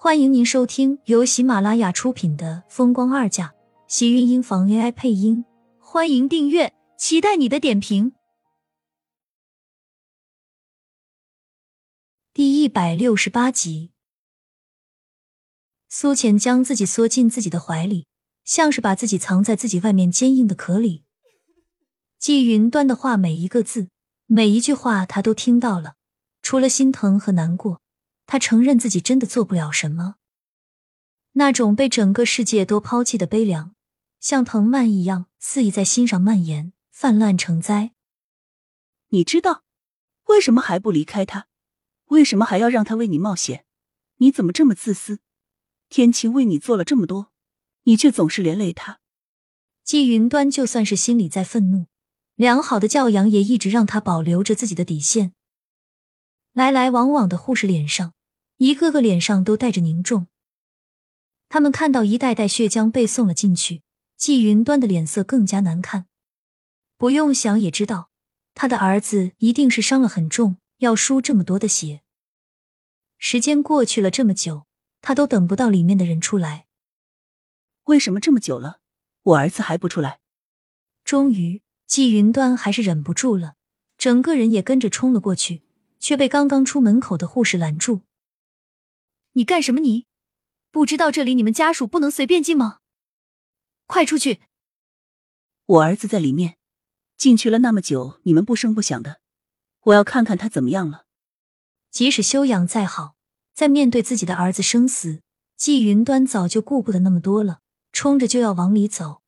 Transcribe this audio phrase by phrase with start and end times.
[0.00, 3.48] 欢迎您收听由喜马拉雅出品的《风光二嫁》，
[3.88, 5.44] 喜运音房 AI 配音。
[5.80, 8.12] 欢迎订阅，期待你的点评。
[12.32, 13.90] 第一百六十八集，
[15.88, 18.06] 苏浅将自己缩进自己的怀里，
[18.44, 21.02] 像是把自己藏在自己外面坚硬的壳里。
[22.20, 23.88] 季云端的话，每一个字，
[24.26, 25.94] 每一句话，他都听到了。
[26.40, 27.80] 除了心疼和难过。
[28.30, 30.16] 他承认自己真的做不了什么，
[31.32, 33.74] 那种被整个世界都抛弃的悲凉，
[34.20, 37.94] 像藤蔓一样肆意在心上蔓延，泛滥成灾。
[39.08, 39.64] 你知道
[40.26, 41.46] 为什么还不离开他？
[42.08, 43.64] 为什么还要让他为你冒险？
[44.18, 45.20] 你怎么这么自私？
[45.88, 47.32] 天晴为你做了这么多，
[47.84, 49.00] 你却总是连累他。
[49.82, 51.86] 季云端就算是心里在愤怒，
[52.34, 55.32] 良好的教养也一直让他保留着自己的底线。
[56.52, 58.12] 来来往往的护士脸上。
[58.58, 60.26] 一个个脸上都带着凝重，
[61.48, 63.82] 他们看到一袋袋血浆被送了进去，
[64.16, 66.06] 季云端的脸色更加难看。
[66.96, 68.10] 不用想也知道，
[68.54, 72.02] 他的儿子一定是伤了很重，要输这么多的血。
[73.16, 74.66] 时间过去了这么久，
[75.00, 76.66] 他都等不到里面的人出来。
[77.84, 78.80] 为什么这么久了，
[79.22, 80.18] 我儿子还不出来？
[81.04, 83.54] 终于，季云端还是忍不住了，
[83.96, 85.62] 整个人也跟着冲了过去，
[86.00, 88.00] 却被刚刚出门口的护士拦住。
[89.38, 89.78] 你干什么？
[89.78, 90.04] 你
[90.72, 92.80] 不知道这里你们家属不能随便进吗？
[93.86, 94.40] 快出去！
[95.64, 96.58] 我儿子在里面，
[97.16, 99.20] 进去了那么久，你们不声不响的，
[99.82, 101.04] 我要看看他怎么样了。
[101.92, 103.14] 即使修养再好，
[103.54, 105.22] 在面对自己的儿子生死，
[105.56, 107.60] 季云端早就顾不得那么多了，
[107.92, 109.22] 冲着就要往里走。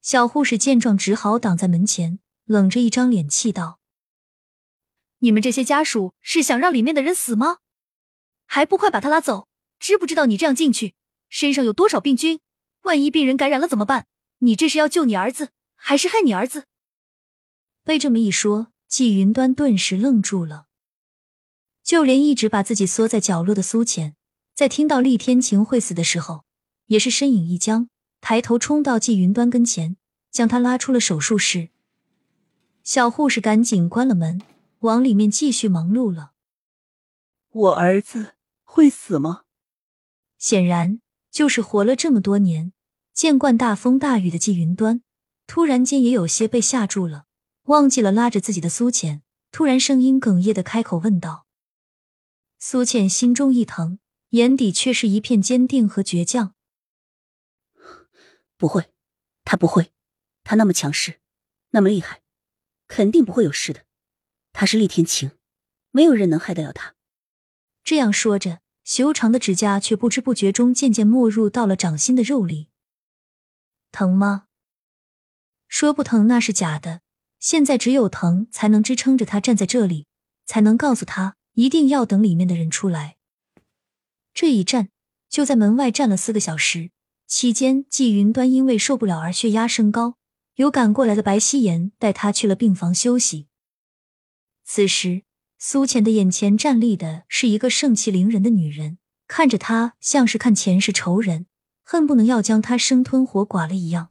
[0.00, 3.80] 小护士见状，只好挡在门前，冷着一张脸，气道
[5.20, 7.58] ：“你们这些家属是想让里面的人死吗？”
[8.54, 9.48] 还不快把他拉走！
[9.80, 10.94] 知不知道你这样进去，
[11.28, 12.38] 身上有多少病菌？
[12.82, 14.06] 万一病人感染了怎么办？
[14.38, 16.66] 你这是要救你儿子，还是害你儿子？
[17.82, 20.66] 被这么一说，季云端顿时愣住了。
[21.82, 24.14] 就连一直把自己缩在角落的苏浅，
[24.54, 26.44] 在听到厉天晴会死的时候，
[26.86, 27.88] 也是身影一僵，
[28.20, 29.96] 抬头冲到季云端跟前，
[30.30, 31.70] 将他拉出了手术室。
[32.84, 34.40] 小护士赶紧关了门，
[34.82, 36.30] 往里面继续忙碌了。
[37.50, 38.33] 我儿子
[38.74, 39.44] 会死吗？
[40.36, 42.72] 显然，就是活了这么多年，
[43.12, 45.04] 见惯大风大雨的季云端，
[45.46, 47.26] 突然间也有些被吓住了，
[47.66, 51.46] 忘记了拉着自己的苏浅，突然声音哽咽的开口问道。
[52.58, 56.56] 苏浅心中一疼，眼底却是一片坚定和倔强。
[58.56, 58.92] 不会，
[59.44, 59.92] 他不会，
[60.42, 61.20] 他那么强势，
[61.70, 62.22] 那么厉害，
[62.88, 63.84] 肯定不会有事的。
[64.52, 65.30] 他是厉天晴，
[65.92, 66.96] 没有人能害得了他。
[67.84, 72.68] 这样说着，修长的指甲却不知不觉中渐渐没入到了掌心的肉里。
[73.90, 74.44] 疼吗？
[75.66, 77.00] 说不疼那是假的。
[77.40, 80.06] 现在只有疼才能支撑着他站在这里，
[80.46, 83.16] 才能告诉他一定要等里面的人出来。
[84.32, 84.88] 这一站
[85.28, 86.90] 就在门外站了四个小时，
[87.26, 90.16] 期间季云端因为受不了而血压升高，
[90.54, 93.48] 有赶过来的白希言带他去了病房休息。
[94.64, 95.24] 此时。
[95.66, 101.46] 苏浅的眼前站立的是一个盛气凌人的女人，看着她像是看前世仇人，
[101.82, 104.10] 恨不能要将她生吞活剐了一样。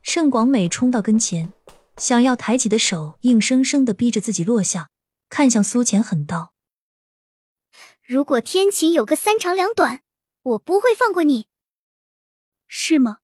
[0.00, 1.52] 盛广美冲到跟前，
[1.96, 4.90] 想要抬起的手硬生生的逼着自己落下，
[5.28, 6.52] 看向苏浅狠道
[8.06, 10.02] ：“如果天晴有个三长两短，
[10.42, 11.48] 我不会放过你。”
[12.68, 13.18] 是吗？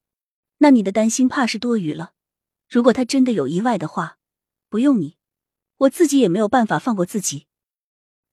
[0.58, 2.14] 那你的担心怕是多余了。
[2.68, 4.18] 如果他真的有意外的话，
[4.68, 5.16] 不用你。
[5.78, 7.46] 我自己也没有办法放过自己。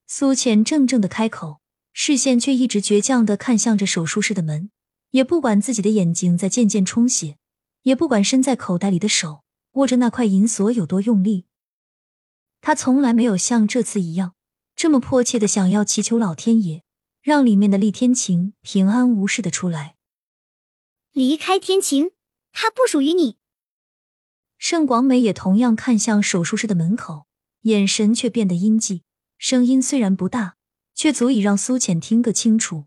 [0.06, 1.60] 苏浅怔怔的开口，
[1.92, 4.70] 视线却一直倔强的看向着手术室的门，
[5.10, 7.38] 也不管自己的眼睛在渐渐充血，
[7.82, 9.42] 也不管伸在口袋里的手
[9.72, 11.46] 握着那块银锁有多用力。
[12.60, 14.34] 他从来没有像这次一样
[14.76, 16.84] 这么迫切的想要祈求老天爷，
[17.20, 19.96] 让里面的厉天晴平安无事的出来。
[21.12, 22.12] 离开天晴，
[22.52, 23.36] 他不属于你。
[24.58, 27.26] 盛广美也同样看向手术室的门口。
[27.62, 29.02] 眼神却变得阴寂，
[29.38, 30.56] 声音虽然不大，
[30.94, 32.86] 却足以让苏浅听个清楚。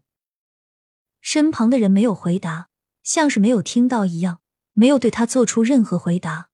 [1.21, 2.69] 身旁的人没有回答，
[3.03, 4.41] 像是没有听到一样，
[4.73, 6.49] 没有对他做出任何回答。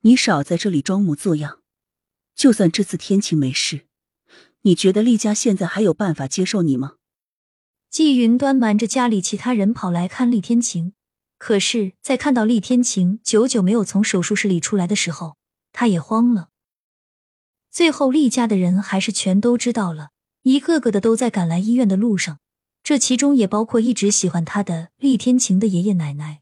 [0.00, 1.62] 你少在这里装模作样，
[2.34, 3.86] 就算这次天晴没事，
[4.62, 6.94] 你觉得厉家现在还有办法接受你吗？
[7.90, 10.94] 季云端瞒着家里其他人跑来看厉天晴，
[11.36, 15.36] 可是，在看到厉天晴久久没有从手术室里出来的时候。
[15.78, 16.48] 他也慌了，
[17.70, 20.10] 最后厉家的人还是全都知道了，
[20.42, 22.40] 一个个的都在赶来医院的路上，
[22.82, 26.40] 这其中也包括一直喜欢他的厉天晴的爷爷奶奶。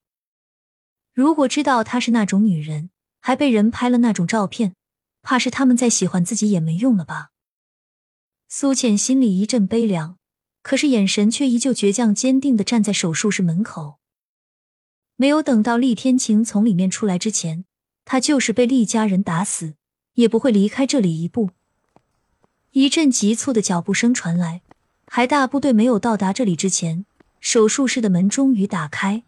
[1.13, 2.89] 如果知道她是那种女人，
[3.21, 4.75] 还被人拍了那种照片，
[5.21, 7.33] 怕是他们再喜欢自己也没用了吧？
[8.49, 10.17] 苏浅心里一阵悲凉，
[10.63, 13.99] 可是眼神却依旧倔强坚定的站在手术室门口。
[15.17, 17.67] 没有等到厉天晴从里面出来之前，
[18.07, 19.75] 他就是被厉家人打死，
[20.15, 21.51] 也不会离开这里一步。
[22.71, 24.63] 一阵急促的脚步声传来，
[25.09, 27.05] 还大部队没有到达这里之前，
[27.41, 29.25] 手术室的门终于打开。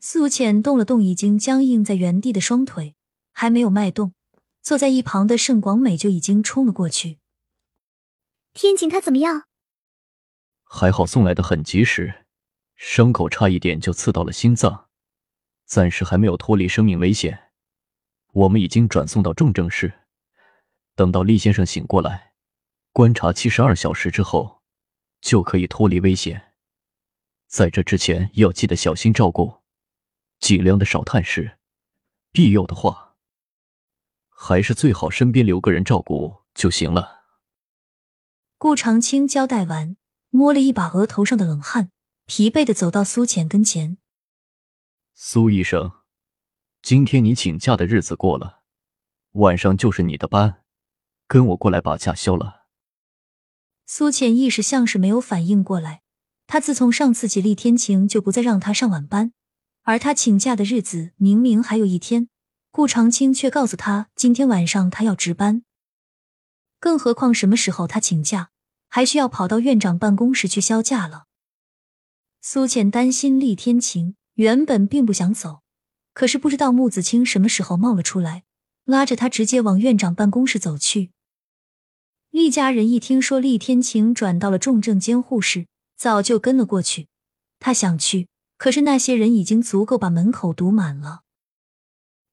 [0.00, 2.94] 苏浅动了动已经僵硬在原地的双腿，
[3.32, 4.14] 还没有迈动，
[4.62, 7.18] 坐在一旁的盛广美就已经冲了过去。
[8.54, 9.42] 天晴他怎么样？
[10.64, 12.24] 还好送来的很及时，
[12.76, 14.86] 伤口差一点就刺到了心脏，
[15.66, 17.47] 暂时还没有脱离生命危险。
[18.38, 19.92] 我们已经转送到重症室，
[20.94, 22.34] 等到厉先生醒过来。
[22.92, 24.62] 观察七十二小时之后，
[25.20, 26.54] 就可以脱离危险。
[27.48, 29.62] 在这之前，要记得小心照顾，
[30.38, 31.58] 尽量的少探视。
[32.30, 33.16] 必要的话，
[34.28, 37.24] 还是最好身边留个人照顾就行了。
[38.56, 39.96] 顾长青交代完，
[40.30, 41.90] 摸了一把额头上的冷汗，
[42.26, 43.98] 疲惫的走到苏浅跟前。
[45.14, 45.90] 苏医生，
[46.82, 48.62] 今天你请假的日子过了，
[49.32, 50.62] 晚上就是你的班，
[51.26, 52.66] 跟我过来把假休了。
[53.84, 56.02] 苏浅一时像是没有反应过来，
[56.46, 59.32] 他自从上次起厉天晴就不再让他上晚班，
[59.82, 62.28] 而他请假的日子明明还有一天，
[62.70, 65.62] 顾长青却告诉他今天晚上他要值班。
[66.80, 68.50] 更何况什么时候他请假，
[68.88, 71.24] 还需要跑到院长办公室去销假了。
[72.40, 75.62] 苏浅担心厉天晴，原本并不想走，
[76.18, 78.42] 可是不知道穆子清什么时候冒了出来，
[78.84, 81.12] 拉着他直接往院长办公室走去。
[82.30, 87.06] 厉家人一听说厉天晴转到了重症监护室，早就跟了过去。
[87.60, 88.26] 他想去，
[88.56, 91.20] 可是那些人已经足够把门口堵满了。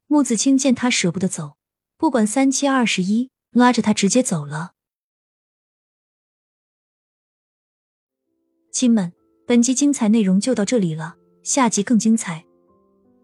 [0.07, 1.55] 穆子清见他舍不得走，
[1.95, 4.73] 不管三七二十一，拉着他直接走了。
[8.71, 9.13] 亲们，
[9.45, 12.44] 本集精彩内容就到这里了，下集更精彩，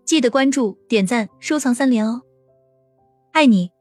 [0.05, 2.21] 记得关注、点赞、收藏三连哦！
[3.31, 3.71] 爱你。